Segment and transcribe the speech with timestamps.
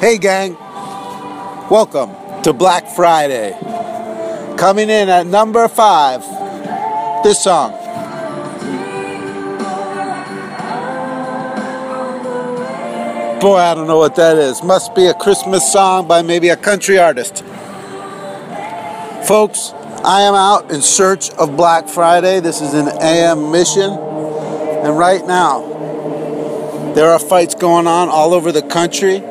[0.00, 0.54] Hey, gang.
[1.68, 2.10] Welcome
[2.44, 3.52] to Black Friday.
[4.56, 6.22] Coming in at number five,
[7.22, 7.72] this song.
[13.42, 14.62] Boy, I don't know what that is.
[14.62, 17.44] Must be a Christmas song by maybe a country artist.
[19.28, 22.40] Folks, I am out in search of Black Friday.
[22.40, 23.90] This is an AM mission.
[23.90, 25.60] And right now,
[26.94, 29.22] there are fights going on all over the country.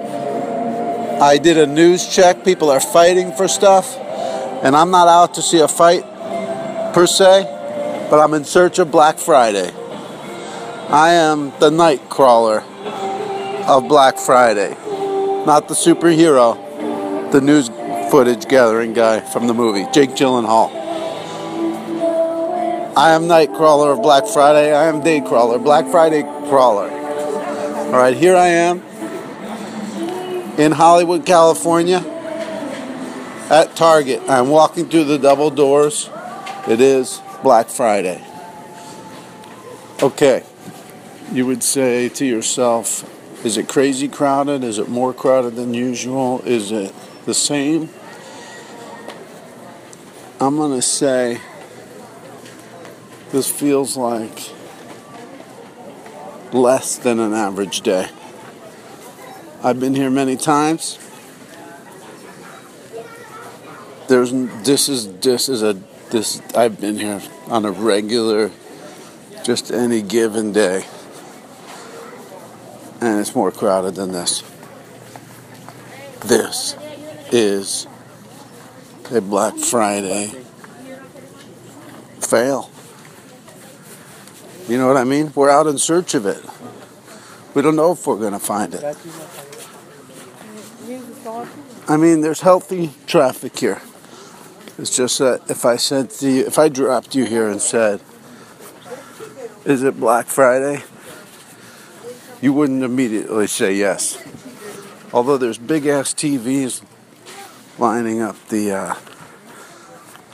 [1.21, 2.45] I did a news check.
[2.45, 3.97] People are fighting for stuff.
[4.63, 6.03] And I'm not out to see a fight
[6.93, 7.43] per se,
[8.09, 9.71] but I'm in search of Black Friday.
[10.89, 12.61] I am the night crawler
[13.67, 14.75] of Black Friday.
[15.45, 16.55] Not the superhero,
[17.31, 17.69] the news
[18.09, 20.71] footage gathering guy from the movie, Jake Gyllenhaal.
[22.97, 24.73] I am night crawler of Black Friday.
[24.73, 26.89] I am day crawler, Black Friday crawler.
[26.89, 28.88] All right, here I am
[30.59, 31.99] in Hollywood, California
[33.49, 34.21] at Target.
[34.27, 36.09] I'm walking through the double doors.
[36.67, 38.21] It is Black Friday.
[40.03, 40.43] Okay,
[41.31, 43.05] you would say to yourself,
[43.45, 44.65] is it crazy crowded?
[44.65, 46.41] Is it more crowded than usual?
[46.45, 46.93] Is it
[47.25, 47.89] the same?
[50.41, 51.39] I'm going to say
[53.31, 54.51] this feels like
[56.51, 58.09] less than an average day.
[59.61, 60.97] I've been here many times.
[64.07, 64.31] There's
[64.63, 65.73] this is this is a
[66.11, 68.51] this I've been here on a regular
[69.43, 70.85] just any given day
[73.01, 74.43] and it's more crowded than this.
[76.25, 76.77] This
[77.31, 77.85] is
[79.11, 80.27] a Black Friday
[82.21, 82.69] fail.
[84.69, 85.33] You know what I mean?
[85.35, 86.43] We're out in search of it.
[87.55, 88.95] We don't know if we're going to find it.
[91.89, 93.81] I mean, there's healthy traffic here.
[94.77, 97.99] It's just that if I said to you, if I dropped you here and said,
[99.65, 100.83] Is it Black Friday?
[102.41, 104.23] you wouldn't immediately say yes.
[105.11, 106.83] Although there's big ass TVs
[107.79, 108.95] lining up the, uh,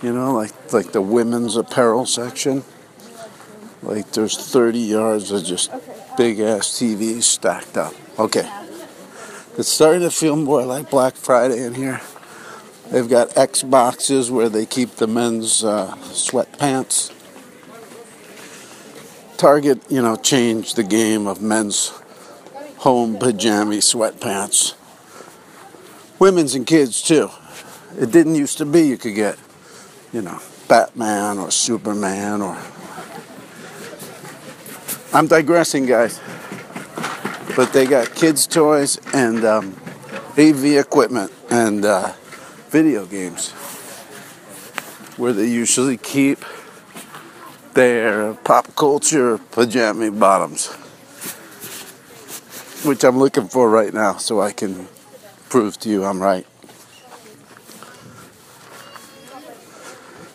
[0.04, 2.66] you know, like like the women's apparel section.
[3.82, 5.72] Like there's 30 yards of just
[6.18, 7.94] big ass TVs stacked up.
[8.20, 8.50] Okay.
[9.58, 12.02] It's starting to feel more like Black Friday in here.
[12.92, 17.14] They've got Xboxes where they keep the men's uh, sweatpants.
[19.38, 21.94] Target, you know, changed the game of men's
[22.80, 24.76] home pajama sweatpants.
[26.20, 27.30] Women's and kids too.
[27.98, 29.38] It didn't used to be you could get,
[30.12, 32.58] you know, Batman or Superman or.
[35.14, 36.20] I'm digressing, guys.
[37.56, 39.76] But they got kids' toys and um,
[40.38, 42.14] AV equipment and uh,
[42.70, 43.52] video games
[45.18, 46.44] where they usually keep
[47.74, 50.68] their pop culture pajama bottoms,
[52.84, 54.88] which I'm looking for right now so I can
[55.50, 56.46] prove to you I'm right.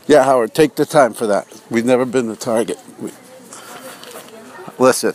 [0.06, 1.46] Yeah, Howard, take the time for that.
[1.70, 2.78] We've never been to Target.
[2.98, 3.12] We...
[4.78, 5.14] Listen,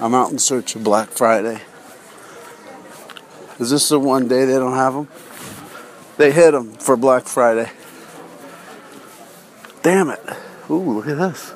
[0.00, 1.60] I'm out in search of Black Friday.
[3.58, 5.08] Is this the one day they don't have them?
[6.16, 7.70] They hit them for Black Friday.
[9.82, 10.20] Damn it.
[10.70, 11.50] Ooh, look at this.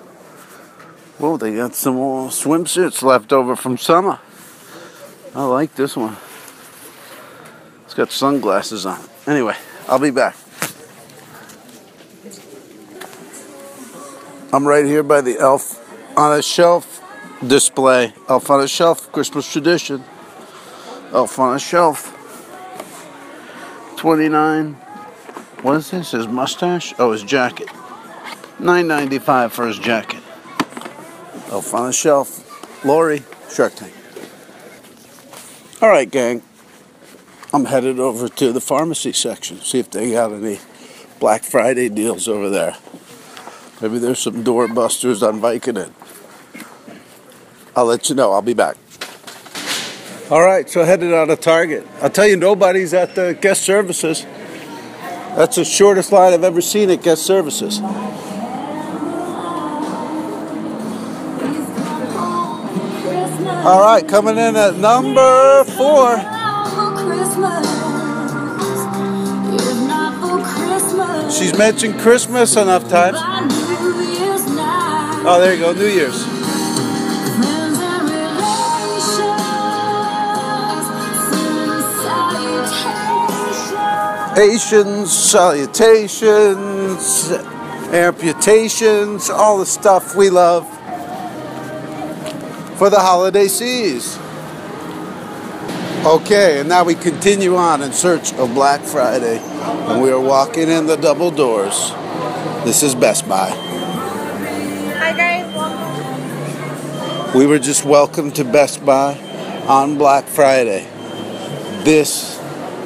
[1.16, 4.18] Whoa, they got some more swimsuits left over from summer.
[5.34, 6.16] I like this one.
[7.86, 9.00] It's got sunglasses on.
[9.26, 9.56] Anyway,
[9.88, 10.36] I'll be back.
[14.52, 15.80] I'm right here by the Elf
[16.18, 17.00] on a Shelf
[17.48, 18.12] display.
[18.28, 20.04] Elf on a Shelf, Christmas tradition.
[21.12, 22.10] Elf on a Shelf.
[23.96, 24.74] 29.
[25.62, 26.10] What is this?
[26.10, 26.92] His mustache?
[26.98, 27.68] Oh, his jacket.
[28.58, 30.22] 9.95 for his jacket.
[31.50, 32.84] Elf on a Shelf.
[32.84, 33.94] Lori, Shark Tank.
[35.80, 36.42] All right, gang.
[37.52, 40.58] I'm headed over to the pharmacy section, see if they got any
[41.20, 42.76] Black Friday deals over there.
[43.80, 45.92] Maybe there's some doorbusters on Vicodin.
[47.76, 48.32] I'll let you know.
[48.32, 48.76] I'll be back.
[50.30, 51.86] All right, so headed out of Target.
[52.00, 54.24] I'll tell you, nobody's at the guest services.
[55.36, 57.80] That's the shortest line I've ever seen at guest services.
[63.64, 66.16] All right, coming in at number four.
[71.30, 73.18] She's mentioned Christmas enough times.
[75.26, 76.33] Oh, there you go, New Year's.
[85.12, 87.30] Salutations,
[87.92, 90.68] amputations, all the stuff we love
[92.76, 94.18] for the holiday seas.
[96.04, 100.68] Okay, and now we continue on in search of Black Friday, and we are walking
[100.68, 101.92] in the double doors.
[102.64, 103.50] This is Best Buy.
[104.98, 105.44] Hi guys.
[107.34, 109.16] We were just welcomed to Best Buy
[109.68, 110.86] on Black Friday.
[111.84, 112.33] This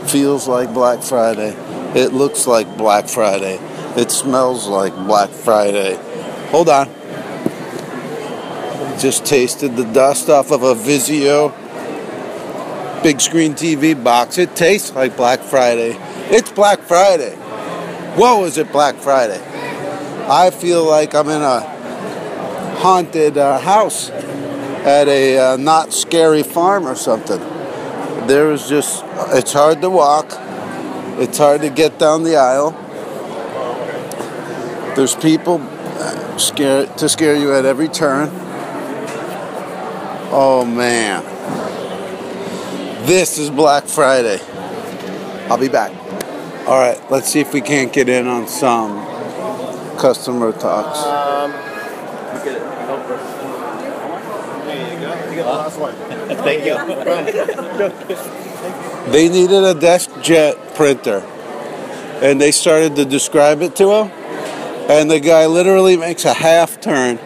[0.08, 1.54] feels like Black Friday.
[1.94, 3.58] It looks like Black Friday.
[3.96, 5.96] It smells like Black Friday.
[6.50, 6.86] Hold on.
[8.98, 11.52] Just tasted the dust off of a Vizio
[13.02, 14.38] big screen TV box.
[14.38, 15.96] It tastes like Black Friday.
[16.30, 17.34] It's Black Friday.
[18.16, 19.40] Whoa, is it Black Friday?
[20.28, 21.60] I feel like I'm in a
[22.80, 27.57] haunted uh, house at a uh, not scary farm or something.
[28.26, 30.26] There's just, it's hard to walk,
[31.18, 32.72] it's hard to get down the aisle.
[34.96, 35.60] There's people
[36.38, 38.28] scared to scare you at every turn.
[40.30, 41.24] Oh man.
[43.06, 44.40] This is Black Friday.
[45.48, 45.92] I'll be back.
[46.66, 48.98] All right, let's see if we can't get in on some
[49.96, 50.98] customer talks.
[50.98, 51.52] Um,
[52.44, 52.62] get it.
[54.66, 55.14] There you go.
[55.30, 55.94] You get the last one.
[56.28, 56.74] Thank you.
[59.12, 61.22] They needed a DeskJet printer,
[62.22, 64.10] and they started to describe it to him,
[64.90, 67.18] and the guy literally makes a half turn,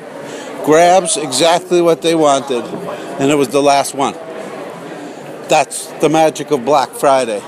[0.64, 4.14] grabs exactly what they wanted, and it was the last one.
[5.48, 7.40] That's the magic of Black Friday.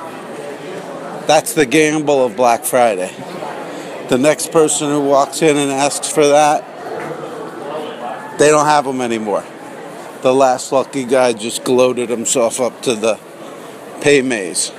[1.27, 3.13] That's the gamble of Black Friday.
[4.09, 6.65] The next person who walks in and asks for that,
[8.39, 9.45] they don't have them anymore.
[10.25, 13.21] The last lucky guy just gloated himself up to the
[14.01, 14.73] pay maze.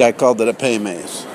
[0.00, 1.26] I called it a pay maze.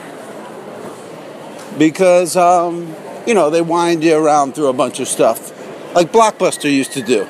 [1.78, 2.96] Because, um,
[3.28, 5.52] you know, they wind you around through a bunch of stuff,
[5.94, 7.28] like Blockbuster used to do.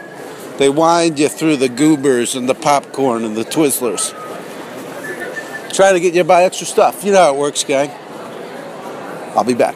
[0.60, 4.12] They wind you through the goobers and the popcorn and the Twizzlers.
[5.74, 7.04] Try to get you to buy extra stuff.
[7.04, 7.90] You know how it works, gang.
[9.36, 9.76] I'll be back.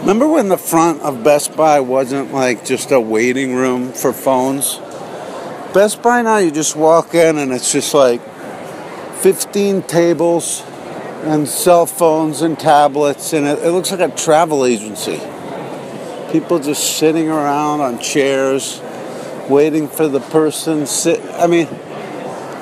[0.00, 4.78] Remember when the front of Best Buy wasn't like just a waiting room for phones?
[5.74, 8.20] Best Buy now, you just walk in and it's just like
[9.16, 10.62] 15 tables
[11.24, 15.20] and cell phones and tablets, and it, it looks like a travel agency.
[16.30, 18.80] People just sitting around on chairs
[19.48, 21.20] waiting for the person sit.
[21.34, 21.66] I mean,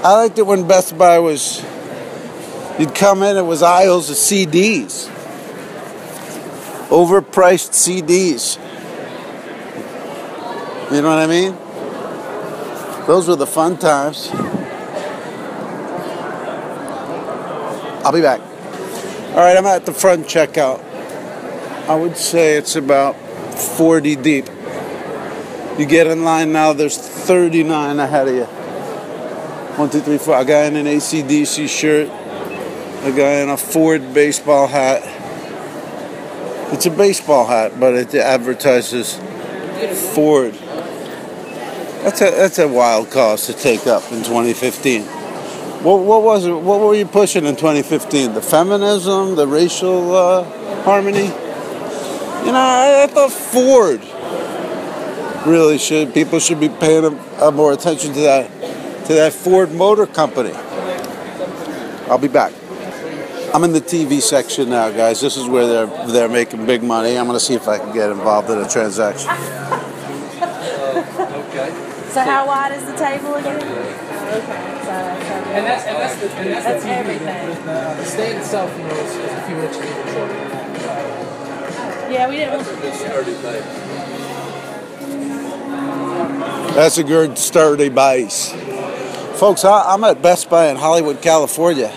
[0.02, 1.62] I liked it when Best Buy was.
[2.78, 5.10] You'd come in, it was aisles of CDs,
[6.88, 8.58] overpriced CDs.
[10.92, 11.56] You know what I mean?
[13.06, 14.30] Those were the fun times.
[18.04, 18.40] I'll be back.
[19.30, 20.82] All right, I'm at the front checkout.
[21.88, 23.16] I would say it's about
[23.56, 24.46] 40 deep.
[25.78, 28.44] You get in line now, there's 39 ahead of you.
[29.76, 30.38] One, two, three, four.
[30.40, 35.02] A guy in an AC/DC shirt, a guy in a Ford baseball hat.
[36.72, 39.14] It's a baseball hat, but it advertises
[40.14, 40.52] Ford.
[42.02, 45.02] That's a that's a wild cause to take up in 2015.
[45.02, 46.52] What, what was it?
[46.52, 48.34] What were you pushing in 2015?
[48.34, 50.44] The feminism, the racial uh,
[50.82, 51.26] harmony.
[51.26, 54.00] You know, I, I thought Ford
[55.46, 58.50] really should people should be paying a, a more attention to that
[59.06, 60.52] to that Ford Motor Company.
[62.08, 62.52] I'll be back.
[63.56, 65.22] I'm in the TV section now, guys.
[65.22, 67.16] This is where they're they're making big money.
[67.16, 69.30] I'm going to see if I can get involved in a transaction.
[69.30, 69.40] okay.
[72.10, 73.56] So how wide is the table again?
[73.56, 73.72] Okay.
[74.84, 77.48] So, and that's and that's the and that's, that's the everything.
[77.48, 80.34] The, the stand itself, you know, is, is a few inches shorter.
[82.12, 82.58] Yeah, we didn't.
[82.58, 83.62] That's a good sturdy thing.
[86.74, 88.52] That's a good sturdy base.
[89.40, 91.90] Folks, I, I'm at Best Buy in Hollywood, California.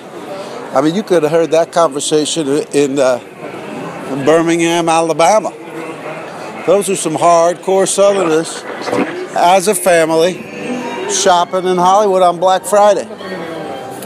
[0.71, 3.19] I mean, you could have heard that conversation in, uh,
[4.11, 5.51] in Birmingham, Alabama.
[6.67, 8.61] Those are some hardcore Southerners
[9.35, 10.33] as a family
[11.09, 13.07] shopping in Hollywood on Black Friday.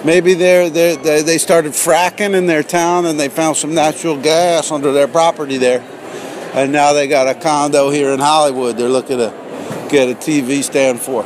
[0.05, 4.17] Maybe they're, they're, they they started fracking in their town and they found some natural
[4.17, 5.81] gas under their property there.
[6.53, 9.33] And now they got a condo here in Hollywood they're looking to
[9.89, 11.23] get a TV stand for.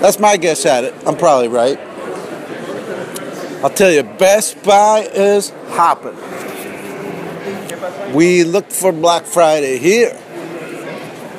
[0.00, 0.94] That's my guess at it.
[1.06, 1.78] I'm probably right.
[3.62, 6.16] I'll tell you, Best Buy is hopping.
[8.12, 10.18] We looked for Black Friday here,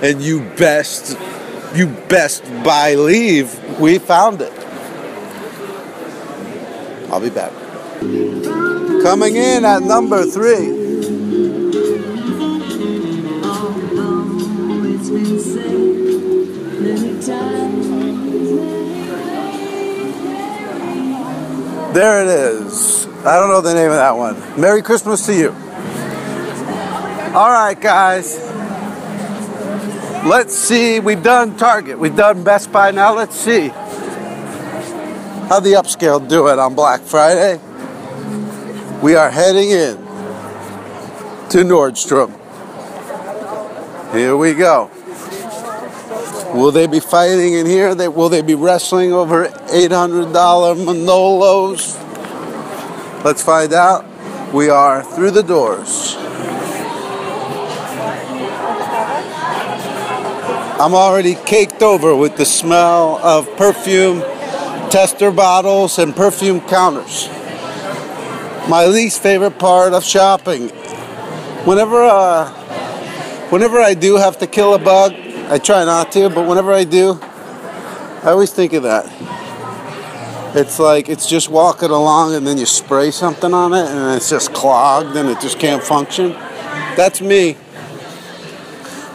[0.01, 1.17] and you best,
[1.75, 3.59] you best buy leave.
[3.77, 4.53] we found it.
[7.11, 7.51] I'll be back.
[9.03, 10.82] Coming in at number three.
[21.93, 23.05] There it is.
[23.23, 24.59] I don't know the name of that one.
[24.59, 25.49] Merry Christmas to you.
[27.35, 28.39] All right, guys.
[30.25, 30.99] Let's see.
[30.99, 31.99] We've done Target.
[31.99, 32.89] We've done Best Buy.
[32.89, 33.67] Now let's see
[35.49, 37.59] how the upscale do it on Black Friday.
[39.03, 39.97] We are heading in
[41.49, 42.31] to Nordstrom.
[44.13, 44.89] Here we go.
[46.53, 47.95] Will they be fighting in here?
[47.95, 51.99] They, will they be wrestling over $800 Manolos?
[53.25, 54.05] Let's find out.
[54.53, 56.15] We are through the doors.
[60.79, 64.19] I'm already caked over with the smell of perfume,
[64.91, 67.29] tester bottles, and perfume counters.
[68.69, 70.69] My least favorite part of shopping.
[71.65, 72.51] Whenever, uh,
[73.49, 75.13] whenever I do have to kill a bug,
[75.49, 79.05] I try not to, but whenever I do, I always think of that.
[80.55, 84.29] It's like it's just walking along and then you spray something on it and it's
[84.29, 86.31] just clogged and it just can't function.
[86.95, 87.53] That's me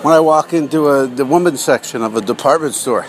[0.02, 3.06] when I walk into a, the women's section of a department store.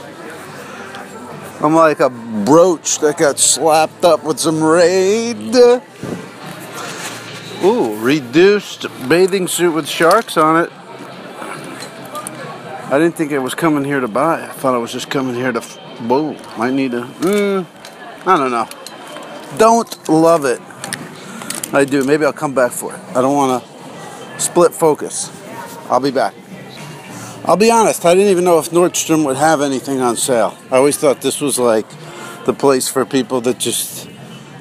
[1.62, 5.56] I'm like a brooch that got slapped up with some raid.
[7.64, 10.72] Ooh, reduced bathing suit with sharks on it.
[12.91, 14.43] I didn't think I was coming here to buy.
[14.43, 15.62] I thought I was just coming here to.
[15.62, 17.01] Whoa, might need to.
[17.01, 17.65] Mm,
[18.25, 18.67] I don't know.
[19.60, 20.60] Don't love it.
[21.72, 22.03] I do.
[22.03, 23.00] Maybe I'll come back for it.
[23.10, 25.29] I don't want to split focus.
[25.88, 26.34] I'll be back.
[27.46, 30.58] I'll be honest, I didn't even know if Nordstrom would have anything on sale.
[30.72, 31.86] I always thought this was like
[32.46, 34.10] the place for people that just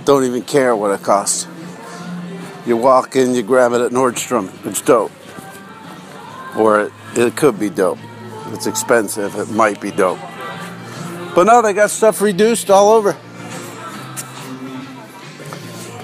[0.05, 1.47] don't even care what it costs.
[2.67, 4.51] You walk in, you grab it at Nordstrom.
[4.67, 5.13] It's dope.
[6.57, 7.99] Or it, it could be dope.
[8.49, 10.19] If it's expensive, it might be dope.
[11.35, 13.13] But no, they got stuff reduced all over.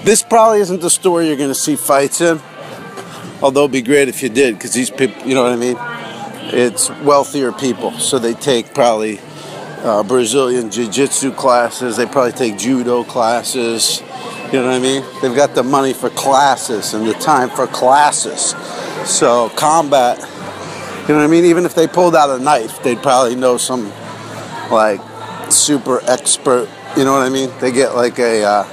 [0.03, 2.39] This probably isn't the store you're going to see fights in.
[3.41, 5.75] Although it'd be great if you did, because these people, you know what I mean?
[6.53, 9.19] It's wealthier people, so they take probably
[9.79, 14.03] uh, Brazilian Jiu Jitsu classes, they probably take judo classes.
[14.51, 15.03] You know what I mean?
[15.23, 18.53] They've got the money for classes and the time for classes.
[19.09, 20.19] So, combat,
[21.07, 21.45] you know what I mean?
[21.45, 23.91] Even if they pulled out a knife, they'd probably know some
[24.71, 24.99] like
[25.51, 27.51] super expert, you know what I mean?
[27.59, 28.63] They get like a, uh,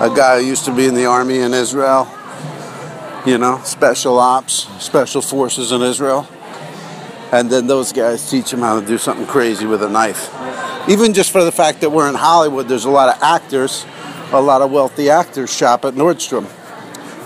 [0.00, 2.06] a guy who used to be in the army in Israel,
[3.24, 6.28] you know, special ops, special forces in Israel.
[7.32, 10.28] And then those guys teach them how to do something crazy with a knife.
[10.88, 13.86] Even just for the fact that we're in Hollywood, there's a lot of actors,
[14.32, 16.46] a lot of wealthy actors shop at Nordstrom.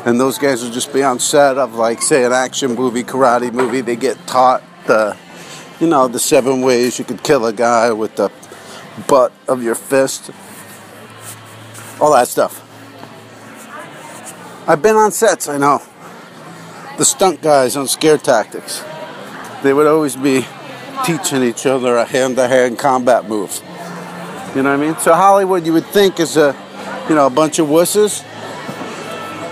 [0.04, 3.52] And those guys will just be on set of, like, say, an action movie, karate
[3.52, 3.80] movie.
[3.80, 5.16] They get taught the,
[5.80, 8.30] you know, the seven ways you could kill a guy with the
[9.08, 10.30] butt of your fist.
[12.00, 12.60] All that stuff.
[14.68, 15.82] I've been on sets, I know.
[16.98, 18.84] The stunt guys on Scare Tactics
[19.64, 20.46] they would always be
[21.04, 23.62] teaching each other a hand-to-hand combat move.
[24.54, 24.96] You know what I mean?
[24.98, 26.54] So Hollywood, you would think is a,
[27.08, 28.22] you know, a bunch of wusses,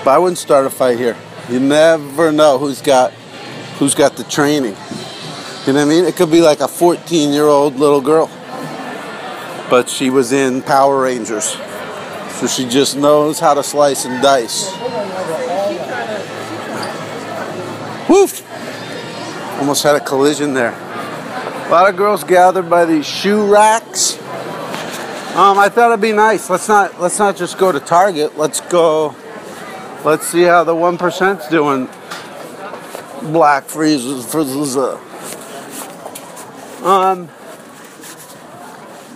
[0.04, 1.16] but I wouldn't start a fight here.
[1.48, 3.12] You never know who's got,
[3.78, 4.76] who's got the training.
[5.66, 6.04] You know what I mean?
[6.04, 8.26] It could be like a 14-year-old little girl,
[9.70, 11.56] but she was in Power Rangers,
[12.32, 14.72] so she just knows how to slice and dice.
[18.08, 18.42] Woof!
[19.60, 20.72] Almost had a collision there.
[20.72, 24.18] A lot of girls gathered by these shoe racks.
[25.34, 26.50] Um, I thought it'd be nice.
[26.50, 28.36] Let's not let's not just go to Target.
[28.36, 29.16] Let's go.
[30.04, 31.88] Let's see how the one percent's doing.
[33.32, 34.98] Black freezes for the.
[36.82, 37.28] Um.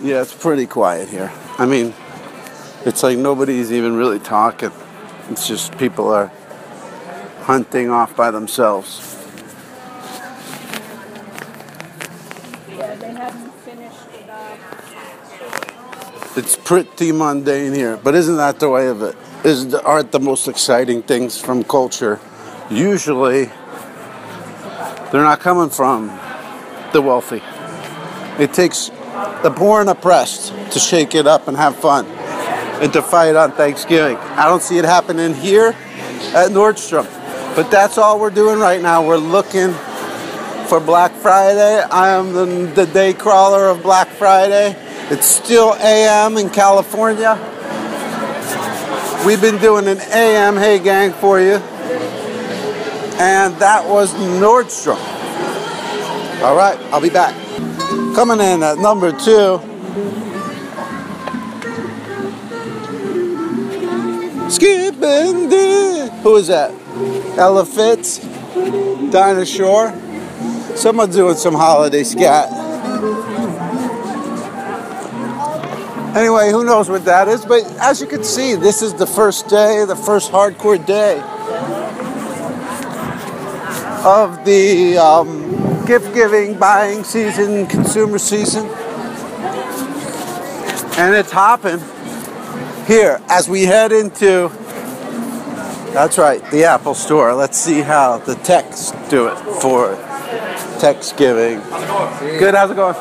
[0.01, 1.29] Yeah, it's pretty quiet here.
[1.57, 1.93] I mean,
[2.85, 4.71] it's like nobody's even really talking.
[5.29, 6.31] It's just people are
[7.41, 9.15] hunting off by themselves.
[16.37, 19.17] It's pretty mundane here, but isn't that the way of it?
[19.47, 22.19] Is aren't the most exciting things from culture?
[22.69, 23.45] Usually,
[25.09, 26.07] they're not coming from
[26.91, 27.41] the wealthy.
[28.43, 28.89] It takes
[29.43, 32.05] the poor and oppressed to shake it up and have fun
[32.81, 34.17] and to fight on Thanksgiving.
[34.17, 35.67] I don't see it happening here
[36.35, 37.05] at Nordstrom,
[37.55, 39.07] but that's all we're doing right now.
[39.07, 39.71] We're looking
[40.67, 41.83] for Black Friday.
[41.83, 44.75] I am the, the day crawler of Black Friday.
[45.09, 47.56] It's still AM in California.
[49.27, 51.55] We've been doing an AM Hey Gang for you.
[53.19, 54.95] And that was Nordstrom.
[56.41, 57.35] All right, I'll be back.
[58.15, 59.59] Coming in at number two.
[64.49, 66.09] Skipping the.
[66.23, 66.71] Who is that?
[67.37, 68.19] Ella Fitz?
[68.19, 69.91] Dinah Shore?
[70.77, 72.66] Someone doing some holiday scat.
[76.17, 77.45] Anyway, who knows what that is?
[77.45, 81.19] But as you can see, this is the first day, the first hardcore day
[84.03, 88.65] of the um, gift giving, buying season, consumer season.
[90.97, 91.81] And it's hopping
[92.87, 94.49] here as we head into,
[95.93, 97.35] that's right, the Apple Store.
[97.35, 99.95] Let's see how the techs do it for
[100.79, 101.59] text giving.
[102.39, 102.95] Good, how's it going?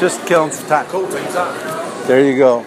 [0.00, 0.86] Just killing some time.
[0.86, 1.79] Cool.
[2.10, 2.64] There you go.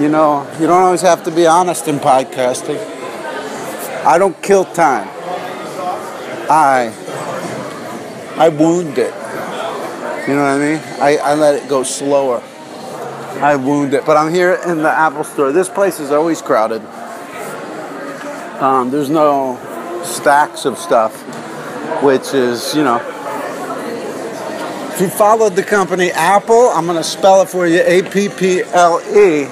[0.00, 2.78] You know, you don't always have to be honest in podcasting.
[4.06, 5.06] I don't kill time.
[6.48, 6.94] I
[8.38, 9.12] I wound it.
[10.26, 10.80] You know what I mean?
[10.98, 12.42] I, I let it go slower.
[13.42, 14.06] I wound it.
[14.06, 15.52] But I'm here in the Apple store.
[15.52, 16.80] This place is always crowded.
[18.62, 19.58] Um, there's no
[20.04, 21.12] stacks of stuff,
[22.02, 22.96] which is, you know,
[24.96, 28.30] if you followed the company Apple, I'm going to spell it for you A P
[28.30, 29.44] P L E,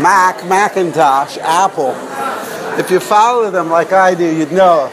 [0.00, 1.94] Mac, Macintosh, Apple.
[2.80, 4.88] If you follow them like I do, you'd know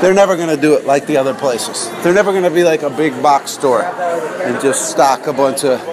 [0.00, 1.90] they're never going to do it like the other places.
[2.02, 5.64] They're never going to be like a big box store and just stock a bunch
[5.64, 5.86] of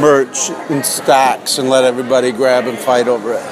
[0.00, 3.44] merch in stacks and let everybody grab and fight over it.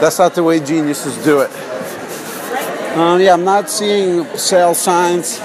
[0.00, 1.50] That's not the way geniuses do it.
[2.96, 5.40] Uh, yeah, I'm not seeing sale signs.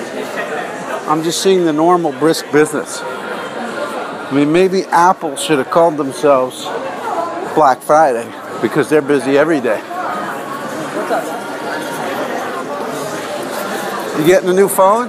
[1.08, 3.00] I'm just seeing the normal brisk business.
[3.02, 6.66] I mean, maybe Apple should have called themselves
[7.56, 8.30] Black Friday
[8.62, 9.78] because they're busy every day.
[14.18, 15.08] You getting a new phone?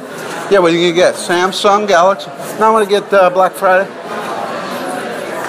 [0.52, 1.16] Yeah, what are you gonna get?
[1.16, 2.30] Samsung Galaxy?
[2.60, 3.90] Now I want to get uh, Black Friday.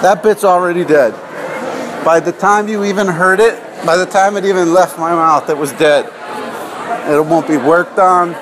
[0.02, 1.14] That bit's already dead.
[2.04, 5.48] By the time you even heard it, by the time it even left my mouth,
[5.48, 6.06] it was dead.
[7.08, 8.34] It won't be worked on.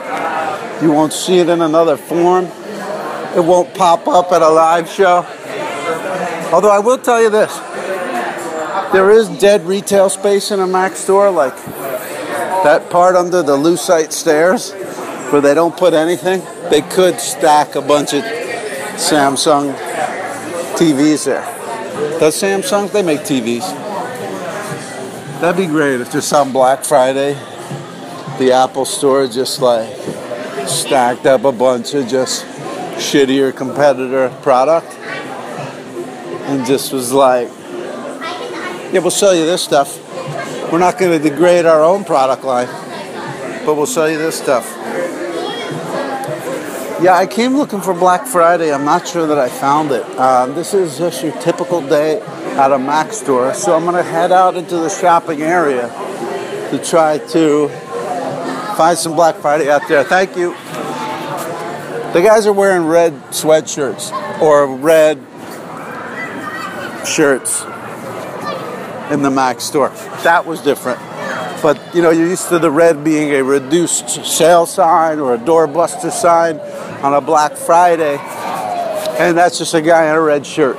[0.82, 2.46] You won't see it in another form.
[3.36, 5.26] It won't pop up at a live show.
[6.54, 7.56] Although I will tell you this
[8.94, 11.56] there is dead retail space in a Mac store, like
[12.64, 14.72] that part under the Lucite stairs
[15.32, 16.42] where they don't put anything.
[16.70, 18.24] They could stack a bunch of
[18.96, 19.76] Samsung
[20.78, 21.42] TVs there.
[22.20, 22.92] Does Samsung?
[22.92, 23.70] They make TVs.
[25.42, 27.34] That'd be great if just on Black Friday,
[28.40, 29.90] the Apple store just like
[30.68, 32.46] stacked up a bunch of just
[32.96, 34.94] shittier competitor product
[36.48, 37.48] and just was like,
[38.92, 40.04] yeah, we'll sell you this stuff.
[40.72, 42.68] We're not going to degrade our own product line,
[43.66, 44.74] but we'll sell you this stuff.
[47.00, 48.74] Yeah, I came looking for Black Friday.
[48.74, 50.04] I'm not sure that I found it.
[50.18, 54.04] Um, this is just your typical day at a Mac store, so I'm going to
[54.04, 55.90] head out into the shopping area
[56.72, 57.70] to try to
[58.78, 60.04] find some Black Friday out there.
[60.04, 60.52] Thank you.
[62.14, 65.18] The guys are wearing red sweatshirts or red
[67.08, 67.64] shirts
[69.12, 69.90] in the Mac store.
[70.24, 71.00] That was different.
[71.62, 75.38] But you know, you're used to the red being a reduced sale sign or a
[75.40, 76.60] doorbuster sign
[77.04, 78.18] on a Black Friday,
[79.20, 80.78] and that's just a guy in a red shirt.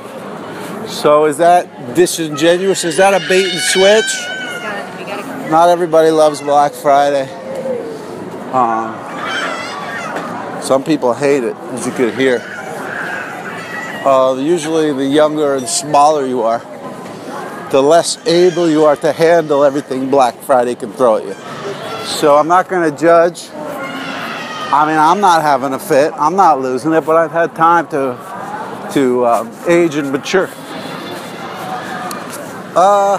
[0.87, 2.85] So is that disingenuous?
[2.85, 5.51] Is that a bait and switch?
[5.51, 7.27] Not everybody loves Black Friday.
[8.53, 8.95] Um,
[10.61, 12.41] some people hate it, as you could hear.
[14.05, 16.59] Uh, usually, the younger and smaller you are,
[17.71, 21.35] the less able you are to handle everything Black Friday can throw at you.
[22.05, 23.49] So I'm not going to judge.
[23.51, 26.13] I mean, I'm not having a fit.
[26.15, 28.17] I'm not losing it, but I've had time to
[28.93, 30.49] to um, age and mature.
[32.75, 33.17] Uh,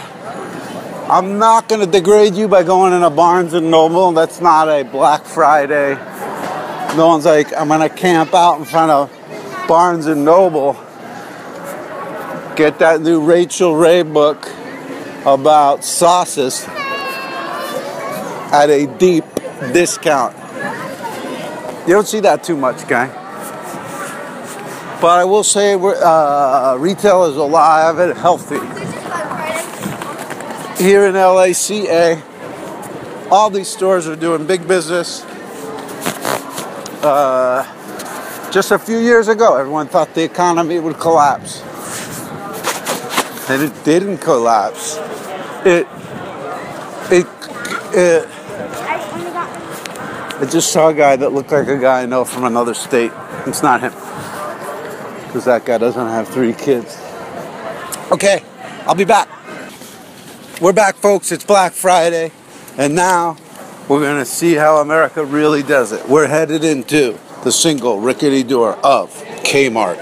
[1.11, 4.13] I'm not going to degrade you by going in a Barnes and Noble.
[4.13, 5.95] That's not a Black Friday.
[6.97, 10.75] No one's like, I'm going to camp out in front of Barnes and Noble.
[12.55, 14.49] Get that new Rachael Ray book
[15.27, 16.65] about sauces
[18.53, 19.25] at a deep
[19.73, 20.37] discount.
[21.89, 23.09] You don't see that too much, guy.
[25.01, 29.00] But I will say, uh, retail is alive and healthy
[30.81, 32.23] here in LACA.
[33.31, 35.23] All these stores are doing big business.
[37.03, 37.63] Uh,
[38.51, 41.63] just a few years ago, everyone thought the economy would collapse.
[43.49, 44.97] And didn't, didn't collapse.
[45.67, 45.87] It,
[47.13, 47.27] it,
[47.93, 48.29] it,
[50.41, 53.13] I just saw a guy that looked like a guy I know from another state.
[53.47, 53.93] It's not him.
[55.27, 56.99] Because that guy doesn't have three kids.
[58.11, 58.43] Okay,
[58.87, 59.29] I'll be back.
[60.61, 61.33] We're back, folks.
[61.33, 62.33] It's Black Friday.
[62.77, 63.39] And now
[63.89, 66.07] we're going to see how America really does it.
[66.07, 69.11] We're headed into the single rickety door of
[69.43, 69.97] Kmart.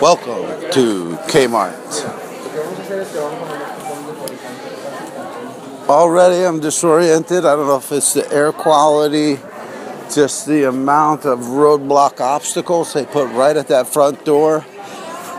[0.00, 1.74] Welcome to Kmart.
[5.86, 7.44] Already I'm disoriented.
[7.44, 9.38] I don't know if it's the air quality,
[10.14, 14.64] just the amount of roadblock obstacles they put right at that front door.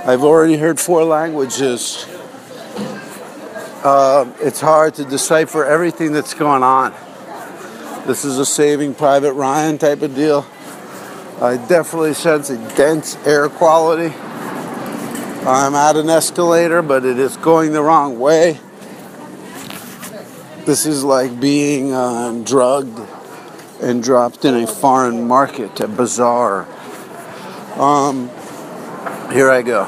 [0.06, 2.06] I've already heard four languages.
[3.86, 6.92] Uh, it's hard to decipher everything that's going on.
[8.08, 10.44] This is a saving Private Ryan type of deal.
[11.40, 14.12] I definitely sense a dense air quality.
[15.46, 18.60] I'm at an escalator, but it is going the wrong way.
[20.66, 23.00] This is like being uh, drugged
[23.84, 26.66] and dropped in a foreign market, a bazaar.
[27.80, 28.30] Um,
[29.32, 29.84] here I go.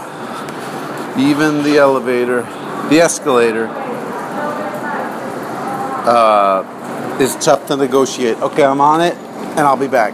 [1.18, 2.44] Even the elevator,
[2.90, 3.86] the escalator,
[6.08, 8.38] uh, is tough to negotiate.
[8.38, 10.14] Okay, I'm on it, and I'll be back.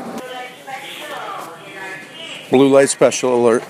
[2.49, 3.63] Blue light special alert.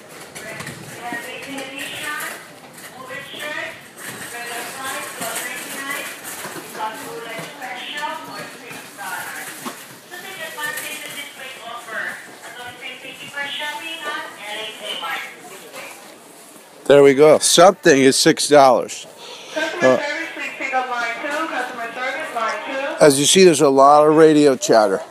[16.86, 17.39] There we go.
[17.39, 19.07] Something is six dollars.
[19.53, 21.47] Customer service, please pick up line two.
[21.47, 22.92] Customer service, line two.
[23.03, 25.01] As you see, there's a lot of radio chatter.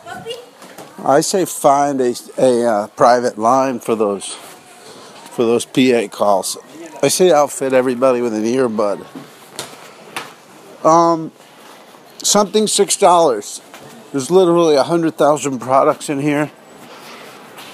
[1.05, 6.57] I say find a, a uh, private line for those for those PA calls.
[7.02, 9.05] I say outfit everybody with an earbud.
[10.83, 11.33] Um,
[12.22, 13.61] something six dollars.
[14.11, 16.50] There's literally a hundred thousand products in here.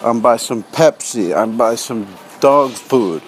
[0.02, 1.32] I'm by some Pepsi.
[1.32, 2.08] I'm by some
[2.40, 3.22] dog food.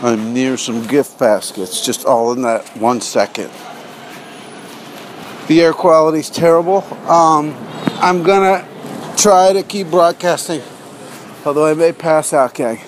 [0.00, 1.84] I'm near some gift baskets.
[1.84, 3.50] Just all in that one second.
[5.50, 6.84] The air quality's terrible.
[7.10, 7.56] Um,
[7.98, 8.64] I'm gonna
[9.16, 10.62] try to keep broadcasting,
[11.44, 12.78] although I may pass out, gang.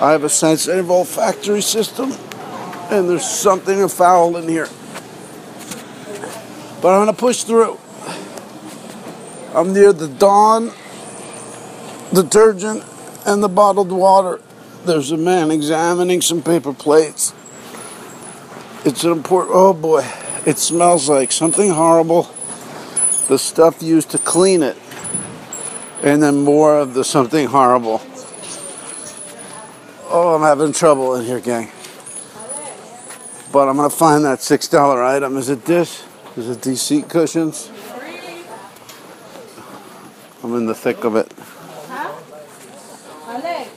[0.00, 2.12] I have a sensitive olfactory system,
[2.88, 4.68] and there's something foul in here.
[6.80, 7.80] But I'm gonna push through.
[9.52, 10.70] I'm near the Dawn
[12.14, 12.84] detergent
[13.26, 14.40] and the bottled water.
[14.84, 17.34] There's a man examining some paper plates.
[18.84, 19.56] It's an important.
[19.56, 20.06] Oh boy,
[20.46, 22.22] it smells like something horrible.
[23.28, 24.76] The stuff used to clean it,
[26.02, 28.00] and then more of the something horrible.
[30.08, 31.72] Oh, I'm having trouble in here, gang.
[33.52, 35.36] But I'm gonna find that six dollar item.
[35.36, 36.04] Is it this?
[36.36, 37.70] Is it these seat cushions?
[40.44, 41.32] I'm in the thick of it.
[43.26, 43.70] Alex,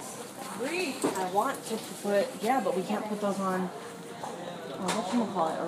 [0.59, 1.03] breathe.
[1.17, 3.69] I want to put, yeah, but we can't put those on.
[4.79, 5.59] What you call it?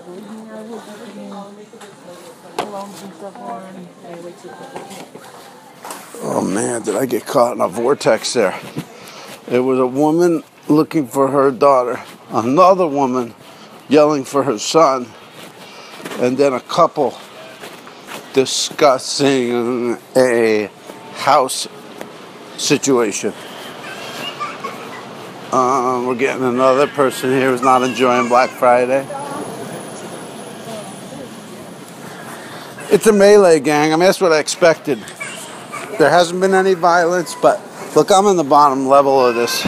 [3.04, 3.88] And stuff on.
[6.24, 8.58] Oh man, did I get caught in a vortex there?
[9.50, 13.34] It was a woman looking for her daughter, another woman
[13.90, 15.08] yelling for her son,
[16.20, 17.18] and then a couple
[18.34, 20.70] discussing a
[21.16, 21.68] house
[22.58, 23.34] situation.
[25.52, 29.06] Um, we're getting another person here who's not enjoying Black Friday.
[32.90, 33.92] It's a melee gang.
[33.92, 35.00] I mean, that's what I expected.
[36.00, 37.62] There hasn't been any violence, but
[37.98, 39.62] look, I'm in the bottom level of this.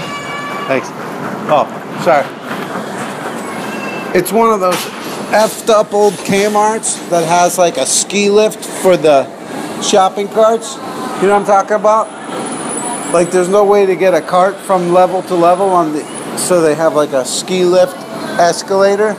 [0.67, 0.87] Thanks.
[1.51, 1.67] Oh,
[2.05, 2.25] sorry.
[4.17, 4.75] It's one of those
[5.33, 9.25] effed up old Kmart's that has like a ski lift for the
[9.81, 10.75] shopping carts.
[10.75, 12.22] You know what I'm talking about?
[13.13, 16.61] Like there's no way to get a cart from level to level on the so
[16.61, 17.95] they have like a ski lift
[18.39, 19.09] escalator.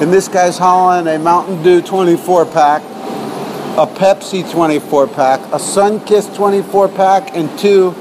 [0.00, 2.82] And this guy's hauling a Mountain Dew 24 pack,
[3.78, 7.94] a Pepsi 24 pack, a Sunkist 24 pack, and two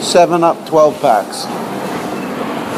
[0.00, 1.44] 7 Up 12 packs.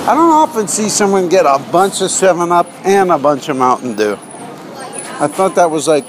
[0.07, 3.57] I don't often see someone get a bunch of 7 Up and a bunch of
[3.57, 4.12] Mountain Dew.
[4.12, 6.07] I thought that was like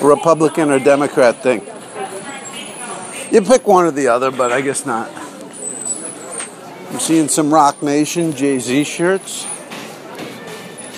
[0.00, 1.62] a Republican or Democrat thing.
[3.32, 5.10] You pick one or the other, but I guess not.
[6.90, 9.46] I'm seeing some Roc Nation Jay Z shirts.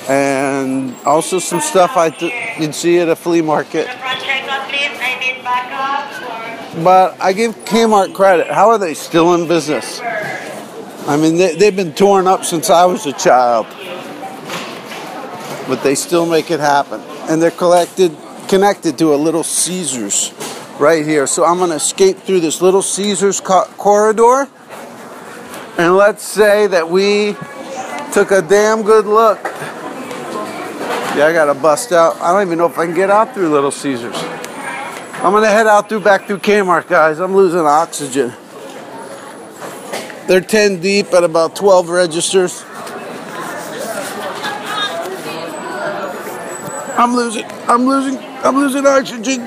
[0.08, 3.86] And also some stuff I th- you'd see at a flea market.
[6.82, 8.48] But I give Kmart credit.
[8.48, 10.00] How are they still in business?
[11.06, 13.66] I mean, they, they've been torn up since I was a child,
[15.68, 18.16] but they still make it happen, and they're collected
[18.48, 20.32] connected to a Little Caesars
[20.78, 21.26] right here.
[21.26, 24.48] So I'm gonna escape through this Little Caesars co- corridor,
[25.78, 27.36] and let's say that we
[28.12, 29.38] took a damn good look.
[31.16, 32.20] Yeah, I gotta bust out.
[32.20, 34.16] I don't even know if I can get out through Little Caesars.
[34.16, 37.18] I'm gonna head out through back through Kmart, guys.
[37.18, 38.32] I'm losing oxygen.
[40.26, 42.64] They're 10 deep at about 12 registers.
[46.96, 47.44] I'm losing.
[47.68, 48.18] I'm losing.
[48.18, 49.46] I'm losing oxygen.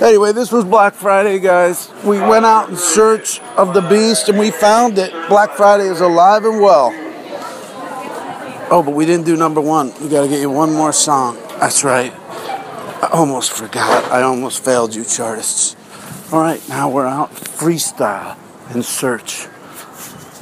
[0.00, 1.90] Anyway, this was Black Friday, guys.
[2.04, 5.10] We went out in search of the beast and we found it.
[5.28, 6.92] Black Friday is alive and well.
[8.70, 9.92] Oh, but we didn't do number one.
[10.00, 11.36] We got to get you one more song.
[11.58, 12.12] That's right.
[12.14, 14.04] I almost forgot.
[14.12, 15.74] I almost failed you, chartists.
[16.32, 18.36] All right, now we're out freestyle
[18.74, 19.46] in search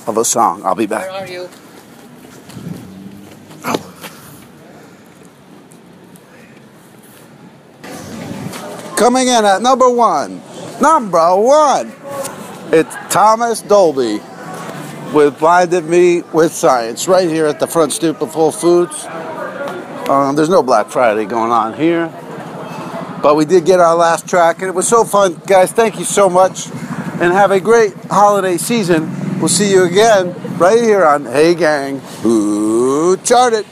[0.06, 0.62] of a song.
[0.64, 1.10] I'll be back.
[1.10, 1.48] Where are you?
[8.96, 10.40] Coming in at number one.
[10.80, 11.92] Number one.
[12.72, 14.20] It's Thomas Dolby
[15.12, 19.04] with Blinded Me with Science right here at the front stoop of Whole Foods.
[20.08, 22.06] Um, there's no Black Friday going on here.
[23.22, 25.42] But we did get our last track and it was so fun.
[25.46, 26.70] Guys, thank you so much
[27.20, 29.40] and have a great holiday season.
[29.40, 31.98] We'll see you again right here on Hey Gang.
[32.22, 33.66] Who Charted.